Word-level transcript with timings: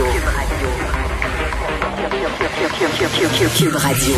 Radio. 0.00 0.14
Cube 3.54 3.76
Radio. 3.76 4.14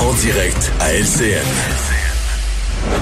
En 0.00 0.12
direct 0.14 0.72
à 0.80 0.92
LCN. 0.94 1.46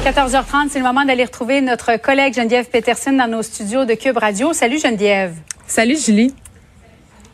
14h30, 0.04 0.68
c'est 0.68 0.78
le 0.80 0.84
moment 0.84 1.06
d'aller 1.06 1.24
retrouver 1.24 1.62
notre 1.62 1.96
collègue 1.96 2.34
Geneviève 2.34 2.68
Peterson 2.68 3.12
dans 3.12 3.26
nos 3.26 3.42
studios 3.42 3.86
de 3.86 3.94
Cube 3.94 4.18
Radio. 4.18 4.52
Salut 4.52 4.78
Geneviève. 4.78 5.34
Salut 5.66 5.96
Julie. 5.96 6.34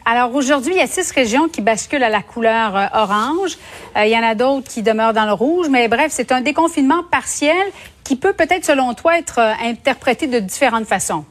Alors 0.05 0.33
aujourd'hui, 0.37 0.75
il 0.75 0.79
y 0.79 0.83
a 0.83 0.87
six 0.87 1.11
régions 1.11 1.49
qui 1.49 1.63
basculent 1.63 2.05
à 2.05 2.09
la 2.09 2.23
couleur 2.23 2.77
euh, 2.77 2.87
orange. 2.95 3.59
Euh, 3.97 4.05
il 4.05 4.13
y 4.13 4.17
en 4.17 4.23
a 4.23 4.37
d'autres 4.37 4.69
qui 4.71 4.83
demeurent 4.83 5.15
dans 5.15 5.27
le 5.27 5.33
rouge. 5.33 5.67
Mais 5.69 5.89
bref, 5.89 6.13
c'est 6.13 6.31
un 6.31 6.43
déconfinement 6.43 7.03
partiel 7.11 7.67
qui 8.05 8.15
peut 8.15 8.35
peut-être, 8.35 8.65
selon 8.65 8.95
toi, 8.95 9.19
être 9.19 9.41
euh, 9.41 9.53
interprété 9.65 10.29
de 10.29 10.39
différentes 10.39 10.87
façons. 10.87 11.25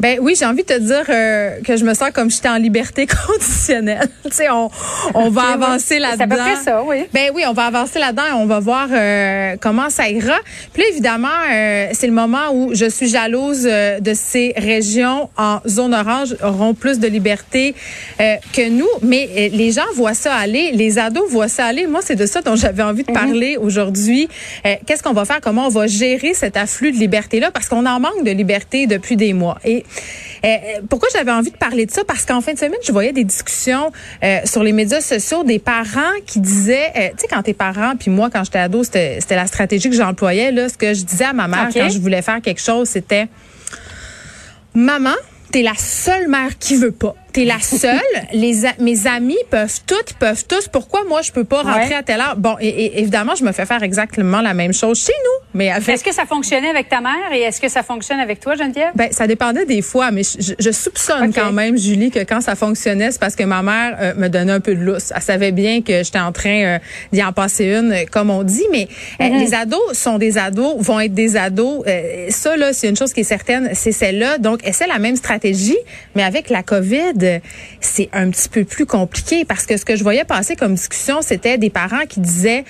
Ben 0.00 0.18
oui, 0.20 0.34
j'ai 0.38 0.44
envie 0.46 0.62
de 0.62 0.68
te 0.68 0.78
dire 0.78 1.04
euh, 1.08 1.60
que 1.64 1.76
je 1.76 1.84
me 1.84 1.94
sens 1.94 2.10
comme 2.12 2.30
j'étais 2.30 2.48
en 2.48 2.56
liberté 2.56 3.06
conditionnelle. 3.26 4.08
tu 4.24 4.30
sais, 4.32 4.50
on, 4.50 4.70
on 5.14 5.30
va 5.30 5.42
avancer 5.54 5.98
là-dedans. 5.98 6.16
C'est 6.18 6.22
à 6.24 6.26
peu 6.28 6.36
près 6.36 6.56
ça, 6.64 6.82
oui. 6.84 7.04
Ben 7.12 7.30
oui, 7.34 7.44
on 7.48 7.52
va 7.52 7.64
avancer 7.66 7.98
là-dedans 7.98 8.22
et 8.30 8.32
on 8.34 8.46
va 8.46 8.60
voir 8.60 8.88
euh, 8.92 9.56
comment 9.60 9.90
ça 9.90 10.08
ira. 10.08 10.36
Puis 10.72 10.82
là, 10.82 10.88
évidemment, 10.90 11.28
euh, 11.52 11.88
c'est 11.92 12.06
le 12.06 12.12
moment 12.12 12.52
où 12.52 12.74
je 12.74 12.88
suis 12.88 13.08
jalouse 13.08 13.62
de 13.64 14.14
ces 14.14 14.52
régions 14.56 15.28
en 15.36 15.60
zone 15.66 15.94
orange 15.94 16.36
auront 16.42 16.74
plus 16.74 16.98
de 16.98 17.08
liberté 17.08 17.74
que 18.18 18.68
nous. 18.68 18.88
Mais 19.02 19.50
les 19.52 19.72
gens 19.72 19.82
voient 19.94 20.14
ça 20.14 20.34
aller, 20.34 20.72
les 20.72 20.98
ados 20.98 21.28
voient 21.30 21.48
ça 21.48 21.66
aller. 21.66 21.86
Moi, 21.86 22.00
c'est 22.02 22.16
de 22.16 22.26
ça 22.26 22.42
dont 22.42 22.56
j'avais 22.56 22.82
envie 22.82 23.02
de 23.04 23.10
Mhm. 23.10 23.14
parler 23.16 23.56
aujourd'hui. 23.56 24.28
Qu'est-ce 24.86 25.02
qu'on 25.02 25.12
va 25.12 25.24
faire? 25.24 25.40
Comment 25.40 25.66
on 25.66 25.70
va 25.70 25.86
gérer 25.86 26.34
cet 26.34 26.56
afflux 26.56 26.92
de 26.92 26.98
liberté-là? 26.98 27.50
Parce 27.50 27.68
qu'on 27.68 27.86
en 27.86 28.00
manque 28.00 28.24
de 28.24 28.30
liberté 28.30 28.86
depuis 28.86 29.16
des 29.16 29.32
mois. 29.32 29.55
Et 29.64 29.84
euh, 30.44 30.48
pourquoi 30.88 31.08
j'avais 31.12 31.32
envie 31.32 31.50
de 31.50 31.56
parler 31.56 31.86
de 31.86 31.90
ça? 31.90 32.04
Parce 32.04 32.24
qu'en 32.24 32.40
fin 32.40 32.52
de 32.52 32.58
semaine, 32.58 32.78
je 32.84 32.92
voyais 32.92 33.12
des 33.12 33.24
discussions 33.24 33.92
euh, 34.22 34.38
sur 34.44 34.62
les 34.62 34.72
médias 34.72 35.00
sociaux 35.00 35.44
des 35.44 35.58
parents 35.58 36.12
qui 36.26 36.40
disaient, 36.40 36.92
euh, 36.96 37.08
tu 37.10 37.22
sais, 37.22 37.26
quand 37.28 37.42
tes 37.42 37.54
parents, 37.54 37.94
puis 37.98 38.10
moi, 38.10 38.30
quand 38.30 38.44
j'étais 38.44 38.58
ado, 38.58 38.84
c'était 38.84 39.20
la 39.30 39.46
stratégie 39.46 39.90
que 39.90 39.96
j'employais. 39.96 40.52
Là, 40.52 40.68
ce 40.68 40.76
que 40.76 40.94
je 40.94 41.04
disais 41.04 41.24
à 41.24 41.32
ma 41.32 41.48
mère 41.48 41.68
quand 41.72 41.88
je 41.88 41.98
voulais 41.98 42.22
faire 42.22 42.40
quelque 42.40 42.60
chose, 42.60 42.88
c'était, 42.88 43.28
maman, 44.74 45.14
t'es 45.50 45.62
la 45.62 45.74
seule 45.76 46.28
mère 46.28 46.58
qui 46.58 46.76
veut 46.76 46.92
pas. 46.92 47.14
T'es 47.36 47.44
la 47.44 47.60
seule. 47.60 48.00
Les 48.32 48.64
a- 48.64 48.72
mes 48.78 49.06
amis 49.06 49.36
peuvent 49.50 49.80
toutes, 49.86 50.14
peuvent 50.14 50.44
tous. 50.48 50.68
Pourquoi 50.68 51.04
moi 51.06 51.20
je 51.20 51.32
peux 51.32 51.44
pas 51.44 51.62
rentrer 51.62 51.88
Ouais. 51.90 51.94
à 51.94 52.02
telle 52.02 52.20
heure? 52.20 52.34
Bon, 52.38 52.56
et, 52.60 52.68
et 52.68 53.00
évidemment, 53.00 53.34
je 53.38 53.44
me 53.44 53.52
fais 53.52 53.66
faire 53.66 53.82
exactement 53.82 54.40
la 54.40 54.54
même 54.54 54.72
chose 54.72 54.98
chez 55.04 55.12
nous, 55.12 55.46
mais 55.52 55.70
avec 55.70 55.86
Est-ce 55.88 56.02
que 56.02 56.14
ça 56.14 56.24
fonctionnait 56.24 56.70
avec 56.70 56.88
ta 56.88 57.02
mère 57.02 57.32
et 57.34 57.40
est-ce 57.42 57.60
que 57.60 57.68
ça 57.68 57.82
fonctionne 57.82 58.20
avec 58.20 58.40
toi, 58.40 58.54
Geneviève? 58.56 58.92
ben, 58.94 59.08
ça 59.12 59.26
dépendait 59.26 59.66
des 59.66 59.82
fois, 59.82 60.10
mais 60.10 60.22
je, 60.22 60.54
je 60.58 60.70
soupçonne 60.70 61.32
quand 61.34 61.52
même, 61.52 61.76
Julie, 61.76 62.10
que 62.10 62.20
quand 62.20 62.40
ça 62.40 62.54
fonctionnait, 62.54 63.10
c'est 63.10 63.20
parce 63.20 63.36
que 63.36 63.44
ma 63.44 63.62
mère 63.62 63.98
euh, 64.00 64.14
me 64.16 64.28
donnait 64.28 64.52
un 64.52 64.60
peu 64.60 64.74
de 64.74 64.80
lousse. 64.80 65.12
Elle 65.14 65.20
savait 65.22 65.52
bien 65.52 65.82
que 65.82 66.02
j'étais 66.02 66.18
en 66.18 66.32
train 66.32 66.64
euh, 66.64 66.78
d'y 67.12 67.22
en 67.22 67.32
passer 67.34 67.66
une, 67.66 67.92
euh, 67.92 68.04
comme 68.10 68.30
on 68.30 68.42
dit. 68.44 68.64
Mais 68.72 68.88
euh, 69.20 69.24
Mm-hmm. 69.26 69.38
les 69.40 69.54
ados 69.54 69.92
sont 69.92 70.16
des 70.18 70.38
ados, 70.38 70.76
vont 70.78 71.00
être 71.00 71.12
des 71.12 71.36
ados. 71.36 71.82
Euh, 71.86 72.26
ça, 72.30 72.56
là, 72.56 72.72
c'est 72.72 72.88
une 72.88 72.96
chose 72.96 73.12
qui 73.12 73.20
est 73.20 73.24
certaine, 73.24 73.70
c'est 73.74 73.92
celle-là. 73.92 74.38
Donc, 74.38 74.60
c'est 74.72 74.86
la 74.86 74.98
même 74.98 75.16
stratégie, 75.16 75.76
mais 76.14 76.22
avec 76.22 76.48
la 76.48 76.62
COVID, 76.62 77.12
c'est 77.80 78.08
un 78.12 78.30
petit 78.30 78.48
peu 78.48 78.64
plus 78.64 78.86
compliqué 78.86 79.44
parce 79.44 79.66
que 79.66 79.76
ce 79.76 79.84
que 79.84 79.96
je 79.96 80.02
voyais 80.02 80.24
passer 80.24 80.56
comme 80.56 80.74
discussion, 80.74 81.22
c'était 81.22 81.58
des 81.58 81.70
parents 81.70 82.06
qui 82.08 82.20
disaient... 82.20 82.64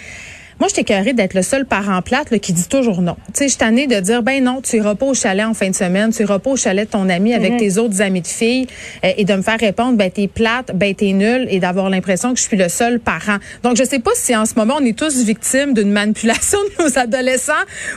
Moi, 0.59 0.69
j'étais 0.71 0.85
carré 0.85 1.13
d'être 1.13 1.35
le 1.35 1.43
seul 1.43 1.67
parent 1.67 2.01
plate 2.01 2.31
là, 2.31 2.39
qui 2.39 2.55
dit 2.55 2.67
toujours 2.67 3.03
non. 3.03 3.17
Tu 3.27 3.33
sais, 3.35 3.45
je 3.45 3.49
suis 3.51 3.59
tannée 3.59 3.87
de 3.87 4.01
dire, 4.01 4.23
ben 4.23 4.43
non, 4.43 4.63
tu 4.63 4.77
iras 4.77 4.95
pas 4.95 5.05
au 5.05 5.13
chalet 5.13 5.45
en 5.45 5.53
fin 5.53 5.69
de 5.69 5.75
semaine, 5.75 6.15
tu 6.15 6.23
iras 6.23 6.39
pas 6.39 6.49
au 6.49 6.57
chalet 6.57 6.87
de 6.87 6.91
ton 6.91 7.11
ami 7.11 7.35
avec 7.35 7.59
tes 7.59 7.77
autres 7.77 8.01
amis 8.01 8.23
de 8.23 8.27
filles 8.27 8.67
euh, 9.05 9.13
et 9.19 9.27
de 9.27 9.35
me 9.35 9.43
faire 9.43 9.61
répondre, 9.61 9.99
ben 9.99 10.11
t'es 10.11 10.29
plate, 10.29 10.71
ben 10.75 10.95
t'es 10.95 11.13
nul 11.13 11.47
et 11.51 11.61
d'avoir 11.61 11.91
l'impression 11.91 12.33
que 12.33 12.39
je 12.39 12.45
suis 12.45 12.57
le 12.57 12.71
seul 12.71 13.01
parent. 13.01 13.37
Donc, 13.63 13.77
je 13.77 13.85
sais 13.85 13.99
pas 13.99 14.13
si 14.15 14.35
en 14.35 14.47
ce 14.47 14.55
moment, 14.55 14.77
on 14.81 14.85
est 14.87 14.99
tous 14.99 15.25
victimes 15.25 15.75
d'une 15.75 15.93
manipulation 15.93 16.59
de 16.79 16.85
nos 16.85 16.99
adolescents 16.99 17.53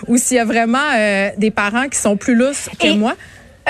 ou 0.08 0.18
s'il 0.18 0.36
y 0.36 0.40
a 0.42 0.46
vraiment 0.46 0.80
euh, 0.98 1.30
des 1.38 1.52
parents 1.52 1.88
qui 1.88 1.98
sont 1.98 2.18
plus 2.18 2.36
lousses 2.36 2.68
que 2.78 2.88
Et- 2.88 2.98
moi. 2.98 3.16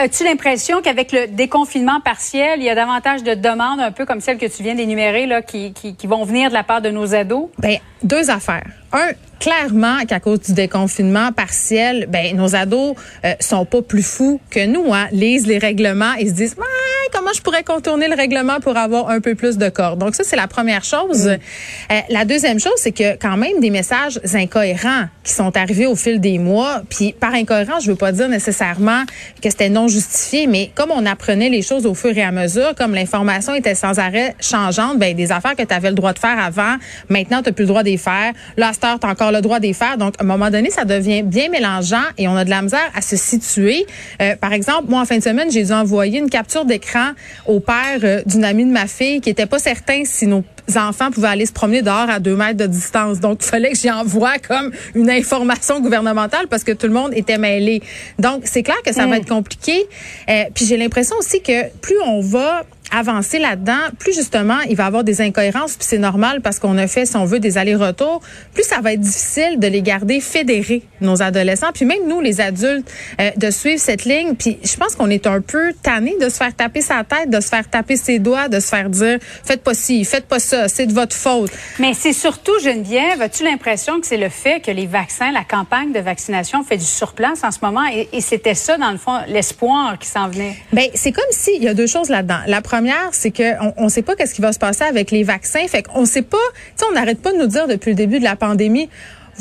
As-tu 0.01 0.23
l'impression 0.23 0.81
qu'avec 0.81 1.11
le 1.11 1.27
déconfinement 1.27 1.99
partiel, 1.99 2.59
il 2.59 2.63
y 2.63 2.69
a 2.69 2.75
davantage 2.75 3.21
de 3.21 3.33
demandes, 3.33 3.81
un 3.81 3.91
peu 3.91 4.05
comme 4.05 4.21
celles 4.21 4.37
que 4.37 4.45
tu 4.45 4.63
viens 4.63 4.73
d'énumérer, 4.73 5.25
là, 5.25 5.41
qui, 5.41 5.73
vont 6.05 6.23
venir 6.23 6.47
de 6.47 6.53
la 6.53 6.63
part 6.63 6.81
de 6.81 6.89
nos 6.89 7.13
ados? 7.13 7.49
Ben, 7.57 7.79
deux 8.01 8.29
affaires. 8.29 8.65
Un, 8.93 9.09
clairement 9.41 10.05
qu'à 10.07 10.21
cause 10.21 10.39
du 10.39 10.53
déconfinement 10.53 11.33
partiel, 11.33 12.05
ben 12.07 12.33
nos 12.37 12.55
ados 12.55 12.95
euh, 13.25 13.33
sont 13.41 13.65
pas 13.65 13.81
plus 13.81 14.01
fous 14.01 14.39
que 14.49 14.65
nous, 14.65 14.93
hein. 14.93 15.07
Lisent 15.11 15.47
les 15.47 15.57
règlements 15.57 16.13
et 16.13 16.27
se 16.27 16.33
disent 16.33 16.55
Ouais, 16.57 16.65
comment 17.11 17.33
je 17.33 17.41
pourrais 17.41 17.63
contourner 17.63 18.07
le 18.07 18.15
règlement 18.15 18.59
pour 18.59 18.77
avoir 18.77 19.09
un 19.09 19.19
peu 19.19 19.35
plus 19.35 19.57
de 19.57 19.69
corps. 19.69 19.97
Donc 19.97 20.15
ça 20.15 20.23
c'est 20.23 20.35
la 20.35 20.47
première 20.47 20.83
chose. 20.83 21.27
Euh, 21.27 21.99
la 22.09 22.25
deuxième 22.25 22.59
chose, 22.59 22.73
c'est 22.77 22.91
que 22.91 23.17
quand 23.17 23.37
même 23.37 23.59
des 23.59 23.69
messages 23.69 24.19
incohérents 24.33 25.05
qui 25.23 25.33
sont 25.33 25.55
arrivés 25.55 25.85
au 25.85 25.95
fil 25.95 26.19
des 26.19 26.39
mois. 26.39 26.81
Puis 26.89 27.13
par 27.13 27.33
incohérent, 27.33 27.79
je 27.79 27.91
veux 27.91 27.97
pas 27.97 28.11
dire 28.11 28.29
nécessairement 28.29 29.03
que 29.41 29.49
c'était 29.49 29.69
non 29.69 29.87
justifié, 29.87 30.47
mais 30.47 30.71
comme 30.75 30.91
on 30.91 31.05
apprenait 31.05 31.49
les 31.49 31.61
choses 31.61 31.85
au 31.85 31.93
fur 31.93 32.17
et 32.17 32.23
à 32.23 32.31
mesure, 32.31 32.73
comme 32.75 32.93
l'information 32.93 33.53
était 33.53 33.75
sans 33.75 33.99
arrêt 33.99 34.35
changeante, 34.39 34.97
ben 34.97 35.15
des 35.15 35.31
affaires 35.31 35.55
que 35.55 35.63
tu 35.63 35.73
avais 35.73 35.89
le 35.89 35.95
droit 35.95 36.13
de 36.13 36.19
faire 36.19 36.39
avant, 36.39 36.75
maintenant 37.09 37.41
tu 37.41 37.53
plus 37.53 37.63
le 37.63 37.67
droit 37.67 37.83
de 37.83 37.89
les 37.89 37.97
faire. 37.97 38.33
Là, 38.57 38.71
tu 38.79 39.07
encore 39.07 39.31
le 39.31 39.41
droit 39.41 39.59
de 39.59 39.67
les 39.67 39.73
faire. 39.73 39.97
Donc, 39.97 40.15
à 40.19 40.23
un 40.23 40.25
moment 40.25 40.49
donné, 40.49 40.69
ça 40.69 40.85
devient 40.85 41.23
bien 41.23 41.49
mélangeant 41.49 42.03
et 42.17 42.27
on 42.27 42.35
a 42.35 42.45
de 42.45 42.49
la 42.49 42.61
misère 42.61 42.91
à 42.95 43.01
se 43.01 43.15
situer. 43.15 43.85
Euh, 44.21 44.35
par 44.35 44.53
exemple, 44.53 44.85
moi, 44.89 45.01
en 45.01 45.05
fin 45.05 45.17
de 45.17 45.23
semaine, 45.23 45.51
j'ai 45.51 45.63
dû 45.63 45.73
envoyer 45.73 46.19
une 46.19 46.29
capture 46.29 46.65
d'écran 46.65 46.98
au 47.45 47.59
père 47.59 47.99
euh, 48.03 48.21
d'une 48.25 48.43
amie 48.43 48.65
de 48.65 48.71
ma 48.71 48.87
fille 48.87 49.21
qui 49.21 49.29
était 49.29 49.45
pas 49.45 49.59
certain 49.59 50.03
si 50.05 50.27
nos 50.27 50.43
enfants 50.75 51.11
pouvaient 51.11 51.29
aller 51.29 51.45
se 51.45 51.53
promener 51.53 51.81
dehors 51.81 52.09
à 52.09 52.19
deux 52.19 52.35
mètres 52.35 52.57
de 52.57 52.67
distance. 52.67 53.19
Donc, 53.19 53.39
il 53.41 53.47
fallait 53.47 53.71
que 53.71 53.77
j'y 53.77 53.91
envoie 53.91 54.37
comme 54.39 54.71
une 54.95 55.09
information 55.09 55.79
gouvernementale 55.79 56.47
parce 56.47 56.63
que 56.63 56.71
tout 56.71 56.87
le 56.87 56.93
monde 56.93 57.11
était 57.13 57.37
mêlé. 57.37 57.81
Donc, 58.17 58.43
c'est 58.45 58.63
clair 58.63 58.81
que 58.85 58.93
ça 58.93 59.07
va 59.07 59.17
être 59.17 59.27
compliqué. 59.27 59.87
Euh, 60.29 60.43
puis 60.53 60.65
j'ai 60.65 60.77
l'impression 60.77 61.15
aussi 61.17 61.41
que 61.41 61.69
plus 61.81 61.99
on 62.05 62.21
va 62.21 62.63
avancer 62.91 63.39
là-dedans, 63.39 63.79
plus 63.97 64.13
justement, 64.13 64.59
il 64.69 64.75
va 64.75 64.85
y 64.85 64.87
avoir 64.87 65.03
des 65.03 65.21
incohérences, 65.21 65.75
puis 65.75 65.85
c'est 65.87 65.97
normal 65.97 66.41
parce 66.41 66.59
qu'on 66.59 66.77
a 66.77 66.87
fait, 66.87 67.05
si 67.05 67.15
on 67.15 67.25
veut, 67.25 67.39
des 67.39 67.57
allers-retours, 67.57 68.21
plus 68.53 68.63
ça 68.63 68.81
va 68.81 68.93
être 68.93 68.99
difficile 68.99 69.59
de 69.59 69.67
les 69.67 69.81
garder 69.81 70.19
fédérés, 70.19 70.83
nos 71.01 71.21
adolescents, 71.21 71.71
puis 71.73 71.85
même 71.85 72.07
nous, 72.07 72.21
les 72.21 72.41
adultes, 72.41 72.89
euh, 73.21 73.31
de 73.37 73.51
suivre 73.51 73.79
cette 73.79 74.05
ligne. 74.05 74.35
Puis 74.35 74.57
je 74.63 74.75
pense 74.75 74.95
qu'on 74.95 75.09
est 75.09 75.27
un 75.27 75.41
peu 75.41 75.73
tanné 75.81 76.15
de 76.19 76.29
se 76.29 76.37
faire 76.37 76.55
taper 76.55 76.81
sa 76.81 77.03
tête, 77.03 77.29
de 77.29 77.39
se 77.39 77.47
faire 77.47 77.69
taper 77.69 77.95
ses 77.95 78.19
doigts, 78.19 78.47
de 78.47 78.59
se 78.59 78.67
faire 78.67 78.89
dire, 78.89 79.19
faites 79.43 79.63
pas 79.63 79.73
ci, 79.73 80.03
faites 80.05 80.25
pas 80.25 80.39
ça, 80.39 80.67
c'est 80.67 80.87
de 80.87 80.93
votre 80.93 81.15
faute. 81.15 81.51
Mais 81.79 81.93
c'est 81.93 82.13
surtout, 82.13 82.57
Geneviève, 82.63 83.21
as-tu 83.21 83.43
l'impression 83.43 83.99
que 83.99 84.07
c'est 84.07 84.17
le 84.17 84.29
fait 84.29 84.61
que 84.61 84.71
les 84.71 84.87
vaccins, 84.87 85.31
la 85.31 85.43
campagne 85.43 85.91
de 85.91 85.99
vaccination 85.99 86.63
fait 86.63 86.77
du 86.77 86.85
surplace 86.85 87.43
en 87.43 87.51
ce 87.51 87.59
moment? 87.61 87.85
Et, 87.93 88.09
et 88.13 88.21
c'était 88.21 88.55
ça, 88.55 88.77
dans 88.77 88.91
le 88.91 88.97
fond, 88.97 89.19
l'espoir 89.27 89.97
qui 89.99 90.07
s'en 90.07 90.27
venait? 90.27 90.57
Ben 90.73 90.85
c'est 90.95 91.11
comme 91.11 91.23
si 91.31 91.51
il 91.55 91.63
y 91.63 91.67
a 91.67 91.73
deux 91.73 91.87
choses 91.87 92.09
là-dedans. 92.09 92.39
La 92.47 92.61
première, 92.61 92.78
c'est 93.11 93.31
que 93.31 93.43
on, 93.77 93.89
sait 93.89 94.01
pas 94.01 94.15
qu'est-ce 94.15 94.33
qui 94.33 94.41
va 94.41 94.53
se 94.53 94.59
passer 94.59 94.83
avec 94.83 95.11
les 95.11 95.23
vaccins. 95.23 95.67
Fait 95.67 95.83
qu'on 95.83 96.05
sait 96.05 96.21
pas. 96.21 96.37
Tu 96.77 96.85
on 96.89 96.93
n'arrête 96.93 97.21
pas 97.21 97.31
de 97.31 97.37
nous 97.37 97.47
dire 97.47 97.67
depuis 97.67 97.91
le 97.91 97.95
début 97.95 98.19
de 98.19 98.23
la 98.23 98.35
pandémie. 98.35 98.89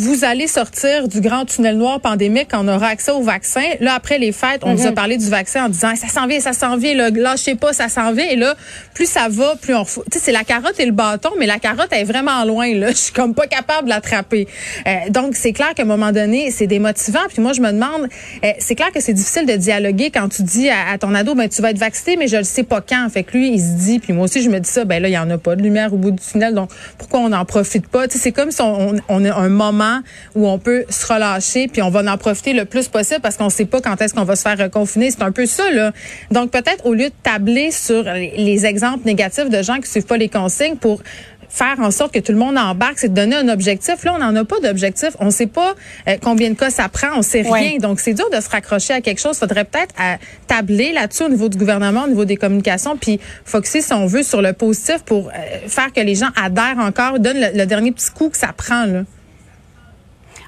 Vous 0.00 0.24
allez 0.24 0.46
sortir 0.46 1.08
du 1.08 1.20
grand 1.20 1.44
tunnel 1.44 1.76
noir 1.76 2.00
pandémique 2.00 2.46
quand 2.52 2.64
on 2.64 2.68
aura 2.68 2.86
accès 2.86 3.10
au 3.10 3.20
vaccin. 3.20 3.64
Là, 3.80 3.94
après 3.94 4.20
les 4.20 4.30
fêtes, 4.30 4.60
on 4.62 4.72
nous 4.74 4.86
a 4.86 4.92
parlé 4.92 5.16
du 5.16 5.28
vaccin 5.28 5.64
en 5.64 5.68
disant 5.68 5.96
ça 5.96 6.06
s'en 6.06 6.28
vient, 6.28 6.38
ça 6.38 6.52
s'en 6.52 6.76
vient, 6.76 6.94
là, 6.94 7.10
lâchez 7.10 7.56
pas, 7.56 7.72
ça 7.72 7.88
s'en 7.88 8.12
vient. 8.12 8.28
Et 8.30 8.36
là, 8.36 8.54
plus 8.94 9.06
ça 9.10 9.26
va, 9.28 9.56
plus 9.60 9.74
on. 9.74 9.82
Tu 9.82 9.90
sais, 10.12 10.20
c'est 10.20 10.30
la 10.30 10.44
carotte 10.44 10.78
et 10.78 10.86
le 10.86 10.92
bâton, 10.92 11.30
mais 11.36 11.46
la 11.46 11.58
carotte 11.58 11.88
elle 11.90 12.02
est 12.02 12.04
vraiment 12.04 12.44
loin. 12.44 12.72
Là, 12.74 12.90
je 12.92 12.96
suis 12.96 13.12
comme 13.12 13.34
pas 13.34 13.48
capable 13.48 13.86
de 13.86 13.88
l'attraper. 13.88 14.46
Euh, 14.86 15.10
donc, 15.10 15.34
c'est 15.34 15.52
clair 15.52 15.74
qu'à 15.74 15.82
un 15.82 15.86
moment 15.86 16.12
donné, 16.12 16.52
c'est 16.52 16.68
démotivant. 16.68 17.26
Puis 17.28 17.42
moi, 17.42 17.52
je 17.52 17.60
me 17.60 17.72
demande, 17.72 18.08
euh, 18.44 18.52
c'est 18.60 18.76
clair 18.76 18.92
que 18.92 19.00
c'est 19.00 19.14
difficile 19.14 19.46
de 19.46 19.56
dialoguer 19.56 20.12
quand 20.12 20.28
tu 20.28 20.44
dis 20.44 20.68
à, 20.68 20.90
à 20.92 20.98
ton 20.98 21.12
ado, 21.12 21.34
ben 21.34 21.48
tu 21.48 21.60
vas 21.60 21.70
être 21.70 21.78
vacciné, 21.78 22.16
mais 22.16 22.28
je 22.28 22.36
le 22.36 22.44
sais 22.44 22.62
pas 22.62 22.80
quand. 22.80 23.08
Fait 23.12 23.24
que 23.24 23.36
lui, 23.36 23.50
il 23.50 23.58
se 23.58 23.72
dit, 23.84 23.98
puis 23.98 24.12
moi 24.12 24.26
aussi, 24.26 24.42
je 24.42 24.48
me 24.50 24.60
dis 24.60 24.70
ça, 24.70 24.84
ben 24.84 25.02
là, 25.02 25.08
il 25.08 25.14
y 25.14 25.18
en 25.18 25.28
a 25.28 25.38
pas 25.38 25.56
de 25.56 25.62
lumière 25.62 25.92
au 25.92 25.96
bout 25.96 26.12
du 26.12 26.22
tunnel, 26.22 26.54
donc 26.54 26.70
pourquoi 26.98 27.18
on 27.18 27.30
n'en 27.30 27.44
profite 27.44 27.88
pas? 27.88 28.06
Tu 28.06 28.16
sais, 28.16 28.22
c'est 28.22 28.32
comme 28.32 28.52
si 28.52 28.62
on, 28.62 28.90
on, 28.90 28.96
on 29.08 29.24
a 29.24 29.34
un 29.34 29.48
moment 29.48 29.87
moment 29.88 30.02
où 30.34 30.48
on 30.48 30.58
peut 30.58 30.84
se 30.88 31.06
relâcher, 31.12 31.68
puis 31.68 31.82
on 31.82 31.90
va 31.90 32.00
en 32.12 32.18
profiter 32.18 32.52
le 32.52 32.64
plus 32.64 32.88
possible 32.88 33.20
parce 33.20 33.36
qu'on 33.36 33.50
sait 33.50 33.64
pas 33.64 33.80
quand 33.80 34.00
est-ce 34.00 34.14
qu'on 34.14 34.24
va 34.24 34.36
se 34.36 34.42
faire 34.42 34.58
reconfiner. 34.58 35.10
C'est 35.10 35.22
un 35.22 35.32
peu 35.32 35.46
ça, 35.46 35.70
là. 35.70 35.92
Donc, 36.30 36.50
peut-être 36.50 36.86
au 36.86 36.94
lieu 36.94 37.08
de 37.08 37.14
tabler 37.22 37.70
sur 37.70 38.04
les 38.04 38.66
exemples 38.66 39.06
négatifs 39.06 39.50
de 39.50 39.62
gens 39.62 39.78
qui 39.78 39.90
suivent 39.90 40.06
pas 40.06 40.16
les 40.16 40.28
consignes 40.28 40.76
pour 40.76 41.02
faire 41.48 41.76
en 41.80 41.90
sorte 41.90 42.12
que 42.12 42.18
tout 42.18 42.32
le 42.32 42.38
monde 42.38 42.58
embarque, 42.58 42.98
c'est 42.98 43.08
de 43.08 43.14
donner 43.14 43.36
un 43.36 43.48
objectif. 43.48 44.04
Là, 44.04 44.14
on 44.14 44.18
n'en 44.18 44.34
a 44.36 44.44
pas 44.44 44.60
d'objectif. 44.60 45.10
On 45.18 45.26
ne 45.26 45.30
sait 45.30 45.46
pas 45.46 45.74
euh, 46.06 46.16
combien 46.22 46.50
de 46.50 46.54
cas 46.54 46.70
ça 46.70 46.88
prend. 46.88 47.08
On 47.16 47.22
sait 47.22 47.42
rien. 47.42 47.78
Donc, 47.78 48.00
c'est 48.00 48.14
dur 48.14 48.28
de 48.30 48.40
se 48.40 48.48
raccrocher 48.48 48.94
à 48.94 49.00
quelque 49.00 49.20
chose. 49.20 49.36
Il 49.36 49.40
faudrait 49.40 49.64
peut-être 49.64 49.94
euh, 50.00 50.16
tabler 50.46 50.92
là-dessus 50.92 51.24
au 51.24 51.28
niveau 51.28 51.48
du 51.48 51.58
gouvernement, 51.58 52.04
au 52.04 52.08
niveau 52.08 52.24
des 52.24 52.36
communications, 52.36 52.96
puis 52.96 53.18
focuser, 53.44 53.80
si 53.80 53.92
on 53.92 54.06
veut, 54.06 54.22
sur 54.22 54.42
le 54.42 54.52
positif 54.52 54.98
pour 55.04 55.28
euh, 55.28 55.32
faire 55.66 55.92
que 55.92 56.00
les 56.00 56.14
gens 56.14 56.28
adhèrent 56.36 56.78
encore, 56.78 57.18
donnent 57.18 57.40
le, 57.54 57.66
dernier 57.66 57.92
petit 57.92 58.10
coup 58.10 58.28
que 58.28 58.36
ça 58.36 58.52
prend. 58.56 58.84
Là. 58.84 59.04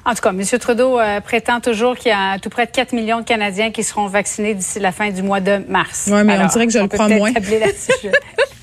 En 0.04 0.14
tout 0.14 0.22
cas, 0.22 0.30
M. 0.30 0.42
Trudeau 0.58 0.98
prétend 1.24 1.60
toujours 1.60 1.96
qu'il 1.96 2.10
y 2.10 2.14
a 2.14 2.38
tout 2.38 2.48
près 2.48 2.66
de 2.66 2.70
4 2.70 2.92
millions 2.92 3.20
de 3.20 3.24
Canadiens 3.24 3.70
qui 3.70 3.84
seront 3.84 4.06
vaccinés 4.06 4.54
d'ici 4.54 4.80
la 4.80 4.92
fin 4.92 5.10
du 5.10 5.22
mois 5.22 5.40
de 5.40 5.60
mars. 5.68 6.08
Oui, 6.10 6.24
mais 6.24 6.38
on 6.38 6.46
dirait 6.46 6.66
que 6.66 6.72
je 6.72 6.78
le 6.78 6.88
crois 6.88 7.08
moins. 7.08 7.32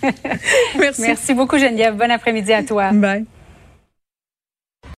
Merci. 0.80 1.02
Merci 1.02 1.34
beaucoup, 1.34 1.58
Geneviève. 1.58 1.96
Bon 1.96 2.10
après-midi 2.12 2.54
à 2.54 2.64
toi. 2.64 2.92
Bye. 2.92 3.26